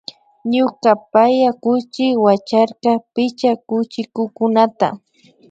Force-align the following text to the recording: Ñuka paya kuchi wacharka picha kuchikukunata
Ñuka 0.53 0.91
paya 1.11 1.51
kuchi 1.63 2.05
wacharka 2.25 2.91
picha 3.13 3.51
kuchikukunata 3.67 4.87